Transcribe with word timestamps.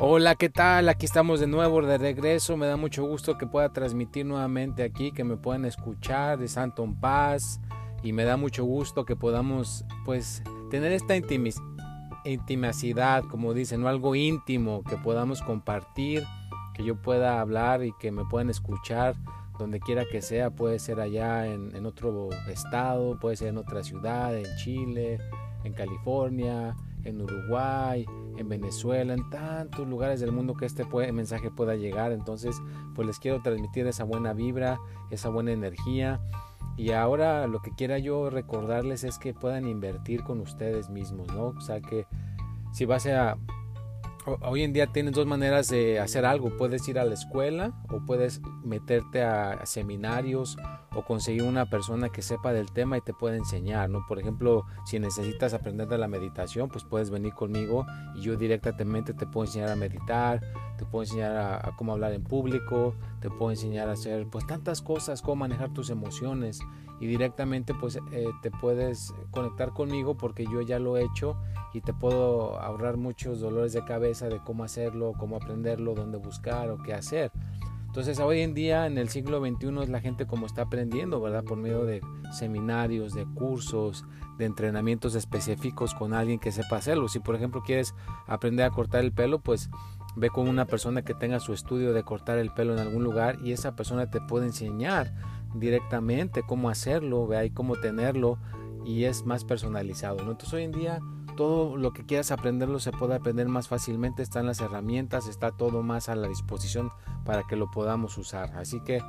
Hola, 0.00 0.36
¿qué 0.36 0.48
tal? 0.48 0.88
Aquí 0.88 1.06
estamos 1.06 1.40
de 1.40 1.48
nuevo, 1.48 1.82
de 1.82 1.98
regreso. 1.98 2.56
Me 2.56 2.68
da 2.68 2.76
mucho 2.76 3.04
gusto 3.04 3.36
que 3.36 3.48
pueda 3.48 3.72
transmitir 3.72 4.24
nuevamente 4.24 4.84
aquí, 4.84 5.10
que 5.10 5.24
me 5.24 5.36
puedan 5.36 5.64
escuchar 5.64 6.38
de 6.38 6.46
Santo 6.46 6.84
en 6.84 6.94
Paz. 6.94 7.60
Y 8.04 8.12
me 8.12 8.22
da 8.22 8.36
mucho 8.36 8.64
gusto 8.64 9.04
que 9.04 9.16
podamos, 9.16 9.84
pues, 10.04 10.44
tener 10.70 10.92
esta 10.92 11.16
intimidad, 11.16 13.24
como 13.24 13.54
dicen, 13.54 13.80
¿no? 13.80 13.88
algo 13.88 14.14
íntimo, 14.14 14.84
que 14.84 14.96
podamos 14.98 15.42
compartir, 15.42 16.22
que 16.74 16.84
yo 16.84 17.02
pueda 17.02 17.40
hablar 17.40 17.82
y 17.82 17.92
que 17.98 18.12
me 18.12 18.24
puedan 18.24 18.50
escuchar 18.50 19.16
donde 19.58 19.80
quiera 19.80 20.04
que 20.04 20.22
sea. 20.22 20.50
Puede 20.50 20.78
ser 20.78 21.00
allá 21.00 21.48
en, 21.48 21.74
en 21.74 21.86
otro 21.86 22.28
estado, 22.46 23.18
puede 23.18 23.34
ser 23.34 23.48
en 23.48 23.58
otra 23.58 23.82
ciudad, 23.82 24.38
en 24.38 24.46
Chile, 24.58 25.18
en 25.64 25.72
California, 25.72 26.76
en 27.08 27.20
Uruguay, 27.20 28.06
en 28.36 28.48
Venezuela, 28.48 29.14
en 29.14 29.28
tantos 29.30 29.86
lugares 29.86 30.20
del 30.20 30.32
mundo 30.32 30.54
que 30.54 30.66
este 30.66 30.84
mensaje 31.12 31.50
pueda 31.50 31.74
llegar. 31.74 32.12
Entonces, 32.12 32.56
pues 32.94 33.06
les 33.06 33.18
quiero 33.18 33.42
transmitir 33.42 33.86
esa 33.86 34.04
buena 34.04 34.32
vibra, 34.32 34.78
esa 35.10 35.28
buena 35.28 35.52
energía. 35.52 36.20
Y 36.76 36.92
ahora 36.92 37.46
lo 37.48 37.60
que 37.60 37.72
quiera 37.72 37.98
yo 37.98 38.30
recordarles 38.30 39.02
es 39.02 39.18
que 39.18 39.34
puedan 39.34 39.66
invertir 39.66 40.22
con 40.22 40.40
ustedes 40.40 40.88
mismos, 40.88 41.26
¿no? 41.34 41.46
O 41.46 41.60
sea 41.60 41.80
que 41.80 42.06
si 42.72 42.84
vas 42.84 43.06
a 43.06 43.36
hoy 44.42 44.62
en 44.62 44.72
día 44.72 44.86
tienes 44.88 45.12
dos 45.12 45.26
maneras 45.26 45.68
de 45.68 46.00
hacer 46.00 46.24
algo. 46.24 46.56
Puedes 46.56 46.86
ir 46.88 46.98
a 46.98 47.04
la 47.04 47.14
escuela 47.14 47.72
o 47.88 48.04
puedes 48.04 48.40
meterte 48.64 49.22
a, 49.22 49.64
seminarios 49.66 50.56
o 50.94 51.04
conseguir 51.04 51.42
una 51.42 51.68
persona 51.68 52.08
que 52.08 52.22
sepa 52.22 52.52
del 52.52 52.72
tema 52.72 52.96
y 52.96 53.00
te 53.00 53.12
pueda 53.12 53.36
enseñar, 53.36 53.90
¿no? 53.90 54.04
Por 54.08 54.18
ejemplo, 54.18 54.64
si 54.86 54.98
necesitas 54.98 55.54
aprender 55.54 55.88
de 55.88 55.98
la 55.98 56.08
meditación, 56.08 56.68
pues 56.68 56.84
puedes 56.84 57.10
venir 57.10 57.34
conmigo 57.34 57.86
y 58.14 58.22
yo 58.22 58.36
directamente 58.36 59.14
te 59.14 59.26
puedo 59.26 59.46
enseñar 59.46 59.70
a 59.70 59.76
meditar, 59.76 60.40
te 60.76 60.84
puedo 60.84 61.02
enseñar 61.04 61.36
a, 61.36 61.72
cómo 61.76 61.92
hablar 61.92 62.12
en 62.12 62.24
público, 62.24 62.94
te 63.20 63.30
puedo 63.30 63.50
enseñar 63.50 63.88
a 63.88 63.92
hacer 63.92 64.26
pues 64.28 64.46
tantas 64.46 64.82
cosas, 64.82 65.22
cómo 65.22 65.36
manejar 65.36 65.72
tus 65.72 65.90
emociones 65.90 66.60
y 67.00 67.06
directamente 67.06 67.74
pues 67.74 67.98
eh, 68.12 68.26
te 68.42 68.50
puedes 68.50 69.14
conectar 69.30 69.72
conmigo 69.72 70.16
porque 70.16 70.44
yo 70.44 70.62
ya 70.62 70.78
lo 70.78 70.96
he 70.96 71.04
hecho 71.04 71.36
y 71.72 71.80
te 71.80 71.92
puedo 71.92 72.58
ahorrar 72.60 72.96
muchos 72.96 73.40
dolores 73.40 73.72
de 73.72 73.84
cabeza 73.84 74.28
de 74.28 74.38
cómo 74.38 74.64
hacerlo, 74.64 75.12
cómo 75.18 75.36
aprenderlo, 75.36 75.94
dónde 75.94 76.18
buscar 76.18 76.70
o 76.70 76.82
qué 76.82 76.94
hacer. 76.94 77.30
Entonces 77.86 78.20
hoy 78.20 78.40
en 78.42 78.54
día 78.54 78.86
en 78.86 78.98
el 78.98 79.08
siglo 79.08 79.40
XXI 79.40 79.82
es 79.82 79.88
la 79.88 80.00
gente 80.00 80.26
como 80.26 80.46
está 80.46 80.62
aprendiendo, 80.62 81.20
¿verdad? 81.20 81.42
Por 81.42 81.56
medio 81.56 81.84
de 81.84 82.02
seminarios, 82.32 83.14
de 83.14 83.24
cursos, 83.24 84.04
de 84.36 84.44
entrenamientos 84.44 85.14
específicos 85.14 85.94
con 85.94 86.12
alguien 86.12 86.38
que 86.38 86.52
sepa 86.52 86.76
hacerlo. 86.76 87.08
Si 87.08 87.18
por 87.18 87.34
ejemplo 87.34 87.62
quieres 87.62 87.94
aprender 88.26 88.66
a 88.66 88.70
cortar 88.70 89.04
el 89.04 89.12
pelo, 89.12 89.40
pues 89.40 89.70
ve 90.18 90.30
con 90.30 90.48
una 90.48 90.66
persona 90.66 91.02
que 91.02 91.14
tenga 91.14 91.38
su 91.38 91.52
estudio 91.52 91.92
de 91.92 92.02
cortar 92.02 92.38
el 92.38 92.50
pelo 92.50 92.72
en 92.72 92.80
algún 92.80 93.04
lugar 93.04 93.38
y 93.42 93.52
esa 93.52 93.76
persona 93.76 94.10
te 94.10 94.20
puede 94.20 94.46
enseñar 94.46 95.14
directamente 95.54 96.42
cómo 96.42 96.70
hacerlo, 96.70 97.26
ve 97.26 97.36
ahí 97.36 97.50
cómo 97.50 97.76
tenerlo 97.76 98.38
y 98.84 99.04
es 99.04 99.24
más 99.24 99.44
personalizado. 99.44 100.16
¿no? 100.24 100.32
Entonces 100.32 100.54
hoy 100.54 100.64
en 100.64 100.72
día 100.72 101.00
todo 101.36 101.76
lo 101.76 101.92
que 101.92 102.04
quieras 102.04 102.32
aprenderlo 102.32 102.80
se 102.80 102.90
puede 102.90 103.14
aprender 103.14 103.48
más 103.48 103.68
fácilmente, 103.68 104.22
están 104.22 104.46
las 104.46 104.60
herramientas, 104.60 105.28
está 105.28 105.52
todo 105.52 105.84
más 105.84 106.08
a 106.08 106.16
la 106.16 106.26
disposición 106.26 106.90
para 107.24 107.44
que 107.44 107.54
lo 107.54 107.70
podamos 107.70 108.18
usar. 108.18 108.56
Así 108.56 108.80
que 108.80 109.00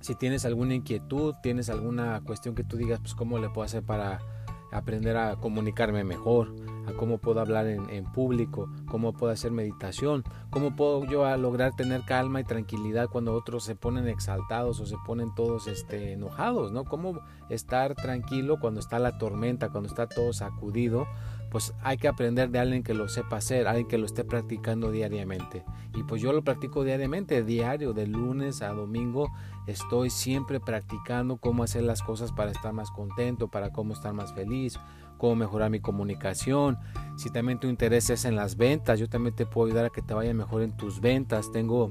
si 0.00 0.14
tienes 0.14 0.46
alguna 0.46 0.74
inquietud, 0.74 1.34
tienes 1.42 1.68
alguna 1.68 2.22
cuestión 2.22 2.54
que 2.54 2.64
tú 2.64 2.78
digas, 2.78 3.00
pues 3.00 3.14
cómo 3.14 3.38
le 3.38 3.50
puedo 3.50 3.66
hacer 3.66 3.82
para 3.82 4.20
aprender 4.72 5.16
a 5.16 5.36
comunicarme 5.36 6.04
mejor, 6.04 6.54
a 6.86 6.92
cómo 6.92 7.18
puedo 7.18 7.40
hablar 7.40 7.66
en, 7.66 8.04
público, 8.12 8.70
cómo 8.86 9.12
puedo 9.12 9.32
hacer 9.32 9.50
meditación, 9.50 10.24
cómo 10.50 10.76
puedo 10.76 11.04
yo 11.04 11.36
lograr 11.36 11.74
tener 11.74 12.02
calma 12.04 12.40
y 12.40 12.44
tranquilidad 12.44 13.08
cuando 13.10 13.34
otros 13.34 13.64
se 13.64 13.74
ponen 13.74 14.08
exaltados 14.08 14.80
o 14.80 14.86
se 14.86 14.96
ponen 15.04 15.34
todos 15.34 15.66
este, 15.66 16.12
enojados, 16.12 16.72
¿no? 16.72 16.84
Cómo 16.84 17.20
estar 17.50 17.94
tranquilo 17.94 18.58
cuando 18.60 18.80
está 18.80 18.98
la 18.98 19.18
tormenta, 19.18 19.70
cuando 19.70 19.88
está 19.88 20.06
todo 20.06 20.32
sacudido, 20.32 21.06
pues 21.56 21.72
hay 21.82 21.96
que 21.96 22.06
aprender 22.06 22.50
de 22.50 22.58
alguien 22.58 22.82
que 22.82 22.92
lo 22.92 23.08
sepa 23.08 23.38
hacer, 23.38 23.66
alguien 23.66 23.88
que 23.88 23.96
lo 23.96 24.04
esté 24.04 24.24
practicando 24.24 24.90
diariamente. 24.90 25.64
Y 25.94 26.02
pues 26.02 26.20
yo 26.20 26.34
lo 26.34 26.44
practico 26.44 26.84
diariamente, 26.84 27.42
diario, 27.42 27.94
de 27.94 28.06
lunes 28.06 28.60
a 28.60 28.74
domingo, 28.74 29.30
estoy 29.66 30.10
siempre 30.10 30.60
practicando 30.60 31.38
cómo 31.38 31.62
hacer 31.62 31.84
las 31.84 32.02
cosas 32.02 32.30
para 32.30 32.50
estar 32.50 32.74
más 32.74 32.90
contento, 32.90 33.48
para 33.48 33.72
cómo 33.72 33.94
estar 33.94 34.12
más 34.12 34.34
feliz, 34.34 34.78
cómo 35.16 35.34
mejorar 35.34 35.70
mi 35.70 35.80
comunicación. 35.80 36.76
Si 37.16 37.30
también 37.30 37.58
tu 37.58 37.68
interés 37.68 38.10
es 38.10 38.26
en 38.26 38.36
las 38.36 38.58
ventas, 38.58 39.00
yo 39.00 39.08
también 39.08 39.34
te 39.34 39.46
puedo 39.46 39.68
ayudar 39.68 39.86
a 39.86 39.90
que 39.90 40.02
te 40.02 40.12
vaya 40.12 40.34
mejor 40.34 40.60
en 40.60 40.76
tus 40.76 41.00
ventas. 41.00 41.50
Tengo, 41.52 41.88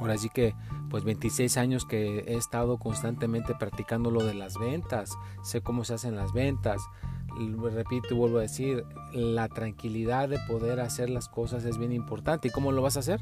ahora 0.00 0.18
sí 0.18 0.28
que, 0.28 0.54
pues 0.88 1.04
26 1.04 1.56
años 1.56 1.84
que 1.84 2.20
he 2.20 2.34
estado 2.34 2.78
constantemente 2.78 3.54
practicando 3.54 4.10
lo 4.10 4.24
de 4.24 4.34
las 4.34 4.58
ventas. 4.58 5.16
Sé 5.42 5.60
cómo 5.60 5.84
se 5.84 5.94
hacen 5.94 6.16
las 6.16 6.32
ventas. 6.32 6.82
Repito 7.72 8.08
y 8.10 8.16
vuelvo 8.16 8.38
a 8.38 8.42
decir, 8.42 8.84
la 9.12 9.48
tranquilidad 9.48 10.28
de 10.28 10.38
poder 10.48 10.80
hacer 10.80 11.10
las 11.10 11.28
cosas 11.28 11.64
es 11.64 11.78
bien 11.78 11.92
importante. 11.92 12.48
¿Y 12.48 12.50
cómo 12.50 12.72
lo 12.72 12.82
vas 12.82 12.96
a 12.96 13.00
hacer? 13.00 13.20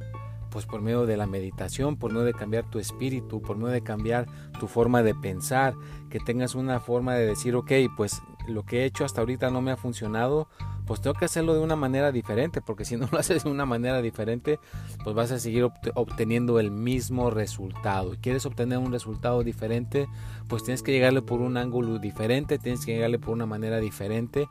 pues 0.51 0.67
por 0.67 0.81
medio 0.81 1.07
de 1.07 1.17
la 1.17 1.27
meditación, 1.27 1.97
por 1.97 2.13
medio 2.13 2.25
de 2.25 2.35
cambiar 2.35 2.65
tu 2.65 2.79
espíritu, 2.79 3.43
por 3.43 3.57
medio 3.57 3.73
de 3.73 3.83
cambiar 3.83 4.27
tu 4.59 4.67
forma 4.67 5.03
de 5.03 5.15
pensar, 5.15 5.75
que 6.11 6.21
tengas 6.21 6.55
una 6.55 6.81
forma 6.81 7.15
de 7.15 7.27
decir, 7.27 7.55
ok, 7.55 7.73
pues 7.97 8.23
lo 8.47 8.65
que 8.65 8.81
he 8.81 8.85
hecho 8.85 9.05
hasta 9.05 9.21
ahorita 9.21 9.51
no 9.51 9.61
me 9.61 9.71
ha 9.71 9.77
funcionado, 9.77 10.49
pues 10.89 11.03
tengo 11.03 11.15
que 11.15 11.27
hacerlo 11.27 11.53
de 11.53 11.61
una 11.61 11.77
manera 11.77 12.11
diferente, 12.11 12.63
porque 12.63 12.87
si 12.87 12.97
no 12.97 13.09
lo 13.13 13.19
haces 13.19 13.45
de 13.45 13.51
una 13.51 13.67
manera 13.67 14.01
diferente, 14.01 14.59
pues 15.05 15.15
vas 15.15 15.31
a 15.31 15.39
seguir 15.39 15.69
obteniendo 15.95 16.59
el 16.59 16.71
mismo 16.71 17.31
resultado. 17.31 18.15
Y 18.15 18.17
quieres 18.17 18.47
obtener 18.47 18.79
un 18.79 18.91
resultado 18.91 19.45
diferente, 19.45 20.09
pues 20.49 20.65
tienes 20.65 20.83
que 20.83 20.93
llegarle 20.93 21.21
por 21.21 21.43
un 21.43 21.59
ángulo 21.59 21.99
diferente, 21.99 22.59
tienes 22.59 22.87
que 22.87 22.95
llegarle 22.95 23.19
por 23.19 23.35
una 23.35 23.45
manera 23.45 23.79
diferente 23.79 24.49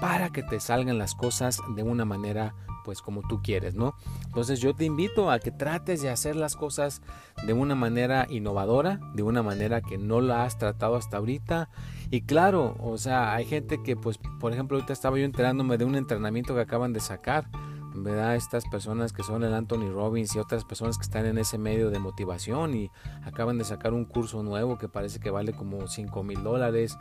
para 0.00 0.30
que 0.30 0.42
te 0.42 0.60
salgan 0.60 0.98
las 0.98 1.14
cosas 1.14 1.60
de 1.74 1.82
una 1.82 2.04
manera 2.04 2.54
pues 2.84 3.02
como 3.02 3.22
tú 3.22 3.42
quieres, 3.42 3.74
¿no? 3.74 3.94
Entonces 4.26 4.60
yo 4.60 4.74
te 4.74 4.84
invito 4.84 5.30
a 5.30 5.38
que 5.38 5.50
trates 5.50 6.02
de 6.02 6.10
hacer 6.10 6.36
las 6.36 6.56
cosas 6.56 7.02
de 7.46 7.52
una 7.52 7.74
manera 7.74 8.26
innovadora, 8.28 9.00
de 9.14 9.22
una 9.22 9.42
manera 9.42 9.80
que 9.80 9.98
no 9.98 10.20
la 10.20 10.44
has 10.44 10.58
tratado 10.58 10.96
hasta 10.96 11.18
ahorita. 11.18 11.68
Y 12.10 12.22
claro, 12.22 12.76
o 12.80 12.98
sea, 12.98 13.34
hay 13.34 13.44
gente 13.44 13.82
que 13.82 13.96
pues, 13.96 14.18
por 14.40 14.52
ejemplo, 14.52 14.76
ahorita 14.76 14.92
estaba 14.92 15.18
yo 15.18 15.24
enterándome 15.24 15.78
de 15.78 15.84
un 15.84 15.94
entrenamiento 15.94 16.54
que 16.54 16.62
acaban 16.62 16.92
de 16.92 17.00
sacar 17.00 17.46
¿verdad? 17.94 18.36
Estas 18.36 18.64
personas 18.68 19.12
que 19.12 19.22
son 19.22 19.42
el 19.42 19.54
Anthony 19.54 19.90
Robbins 19.92 20.34
y 20.34 20.38
otras 20.38 20.64
personas 20.64 20.96
que 20.96 21.02
están 21.02 21.26
en 21.26 21.38
ese 21.38 21.58
medio 21.58 21.90
de 21.90 21.98
motivación 21.98 22.74
y 22.74 22.90
acaban 23.24 23.58
de 23.58 23.64
sacar 23.64 23.92
un 23.92 24.04
curso 24.04 24.42
nuevo 24.42 24.78
que 24.78 24.88
parece 24.88 25.20
que 25.20 25.30
vale 25.30 25.52
como 25.52 25.86
5 25.86 26.22
mil 26.22 26.42
dólares, 26.42 26.96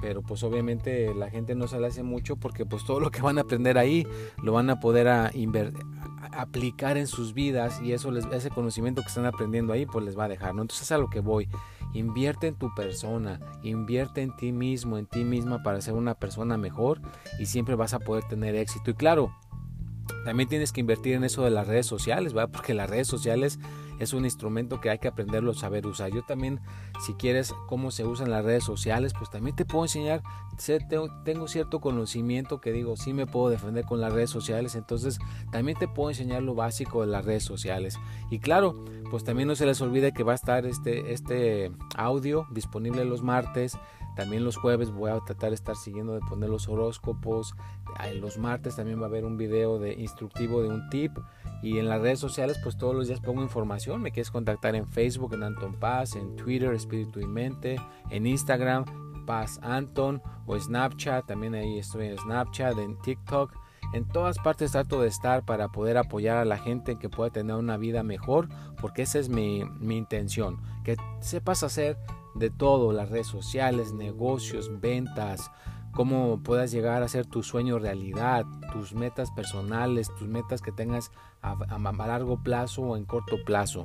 pero 0.00 0.22
pues 0.22 0.42
obviamente 0.42 1.14
la 1.14 1.30
gente 1.30 1.54
no 1.54 1.68
se 1.68 1.78
le 1.78 1.86
hace 1.86 2.02
mucho 2.02 2.36
porque 2.36 2.66
pues 2.66 2.84
todo 2.84 3.00
lo 3.00 3.10
que 3.10 3.22
van 3.22 3.38
a 3.38 3.42
aprender 3.42 3.78
ahí 3.78 4.06
lo 4.42 4.52
van 4.52 4.70
a 4.70 4.80
poder 4.80 5.08
aplicar 6.32 6.96
en 6.96 7.06
sus 7.06 7.34
vidas 7.34 7.80
y 7.82 7.92
eso 7.92 8.10
les, 8.10 8.26
ese 8.26 8.50
conocimiento 8.50 9.02
que 9.02 9.08
están 9.08 9.26
aprendiendo 9.26 9.72
ahí 9.72 9.86
pues 9.86 10.04
les 10.04 10.18
va 10.18 10.24
a 10.24 10.28
dejar, 10.28 10.54
¿no? 10.54 10.62
Entonces 10.62 10.90
a 10.92 10.98
lo 10.98 11.08
que 11.08 11.20
voy, 11.20 11.48
invierte 11.92 12.46
en 12.48 12.54
tu 12.54 12.74
persona, 12.74 13.40
invierte 13.62 14.22
en 14.22 14.34
ti 14.36 14.52
mismo, 14.52 14.98
en 14.98 15.06
ti 15.06 15.24
misma 15.24 15.62
para 15.62 15.80
ser 15.80 15.94
una 15.94 16.14
persona 16.14 16.56
mejor 16.56 17.00
y 17.38 17.46
siempre 17.46 17.74
vas 17.74 17.94
a 17.94 18.00
poder 18.00 18.24
tener 18.24 18.54
éxito. 18.54 18.90
Y 18.90 18.94
claro, 18.94 19.32
también 20.24 20.48
tienes 20.48 20.72
que 20.72 20.80
invertir 20.80 21.14
en 21.14 21.24
eso 21.24 21.44
de 21.44 21.50
las 21.50 21.66
redes 21.66 21.86
sociales. 21.86 22.34
Porque 22.50 22.74
las 22.74 22.88
redes 22.88 23.08
sociales 23.08 23.58
es 23.98 24.12
un 24.12 24.24
instrumento 24.24 24.80
que 24.80 24.90
hay 24.90 24.98
que 24.98 25.08
aprenderlo 25.08 25.52
a 25.52 25.54
saber 25.54 25.86
usar. 25.86 26.10
Yo 26.10 26.22
también, 26.22 26.60
si 27.04 27.14
quieres 27.14 27.54
cómo 27.68 27.90
se 27.90 28.04
usan 28.04 28.30
las 28.30 28.44
redes 28.44 28.64
sociales, 28.64 29.12
pues 29.16 29.30
también 29.30 29.54
te 29.54 29.64
puedo 29.64 29.84
enseñar. 29.84 30.22
Tengo 31.24 31.48
cierto 31.48 31.80
conocimiento 31.80 32.60
que 32.60 32.72
digo, 32.72 32.96
sí 32.96 33.12
me 33.12 33.26
puedo 33.26 33.48
defender 33.48 33.84
con 33.84 34.00
las 34.00 34.12
redes 34.12 34.30
sociales, 34.30 34.74
entonces 34.74 35.18
también 35.50 35.78
te 35.78 35.88
puedo 35.88 36.10
enseñar 36.10 36.42
lo 36.42 36.54
básico 36.54 37.00
de 37.00 37.06
las 37.08 37.24
redes 37.24 37.42
sociales. 37.42 37.98
Y 38.30 38.38
claro, 38.38 38.84
pues 39.10 39.24
también 39.24 39.48
no 39.48 39.54
se 39.54 39.66
les 39.66 39.80
olvide 39.80 40.12
que 40.12 40.22
va 40.24 40.32
a 40.32 40.36
estar 40.36 40.66
este, 40.66 41.12
este 41.12 41.72
audio 41.96 42.46
disponible 42.50 43.04
los 43.04 43.22
martes 43.22 43.78
también 44.14 44.44
los 44.44 44.56
jueves 44.56 44.90
voy 44.90 45.10
a 45.10 45.20
tratar 45.20 45.50
de 45.50 45.54
estar 45.54 45.76
siguiendo 45.76 46.14
de 46.14 46.20
poner 46.20 46.50
los 46.50 46.68
horóscopos. 46.68 47.54
Los 48.20 48.38
martes 48.38 48.76
también 48.76 49.00
va 49.00 49.04
a 49.04 49.08
haber 49.08 49.24
un 49.24 49.36
video 49.36 49.78
de 49.78 49.94
instructivo 49.94 50.62
de 50.62 50.68
un 50.68 50.88
tip. 50.90 51.16
Y 51.62 51.78
en 51.78 51.88
las 51.88 52.00
redes 52.00 52.18
sociales 52.18 52.58
pues 52.62 52.76
todos 52.76 52.94
los 52.94 53.08
días 53.08 53.20
pongo 53.20 53.42
información. 53.42 54.02
Me 54.02 54.12
quieres 54.12 54.30
contactar 54.30 54.74
en 54.74 54.86
Facebook, 54.86 55.34
en 55.34 55.42
Anton 55.42 55.74
Paz, 55.74 56.16
en 56.16 56.36
Twitter, 56.36 56.72
Espíritu 56.74 57.20
y 57.20 57.26
Mente, 57.26 57.76
en 58.10 58.26
Instagram, 58.26 58.84
Paz 59.24 59.58
Anton 59.62 60.20
o 60.46 60.58
Snapchat. 60.58 61.26
También 61.26 61.54
ahí 61.54 61.78
estoy 61.78 62.08
en 62.08 62.18
Snapchat, 62.18 62.78
en 62.78 63.00
TikTok. 63.00 63.54
En 63.94 64.08
todas 64.08 64.38
partes 64.38 64.72
trato 64.72 65.02
de 65.02 65.08
estar 65.08 65.44
para 65.44 65.68
poder 65.68 65.98
apoyar 65.98 66.38
a 66.38 66.46
la 66.46 66.56
gente 66.56 66.98
que 66.98 67.10
pueda 67.10 67.30
tener 67.30 67.56
una 67.56 67.76
vida 67.76 68.02
mejor, 68.02 68.48
porque 68.80 69.02
esa 69.02 69.18
es 69.18 69.28
mi, 69.28 69.64
mi 69.80 69.98
intención, 69.98 70.62
que 70.82 70.96
sepas 71.20 71.62
hacer 71.62 71.98
de 72.34 72.50
todo, 72.50 72.92
las 72.92 73.10
redes 73.10 73.26
sociales, 73.26 73.92
negocios, 73.92 74.80
ventas, 74.80 75.50
cómo 75.92 76.40
puedas 76.42 76.72
llegar 76.72 77.02
a 77.02 77.04
hacer 77.04 77.26
tu 77.26 77.42
sueño 77.42 77.78
realidad, 77.78 78.46
tus 78.72 78.94
metas 78.94 79.30
personales, 79.30 80.08
tus 80.18 80.28
metas 80.28 80.62
que 80.62 80.72
tengas 80.72 81.12
a, 81.42 81.56
largo 82.06 82.42
plazo 82.42 82.82
o 82.82 82.96
en 82.96 83.04
corto 83.04 83.36
plazo. 83.44 83.84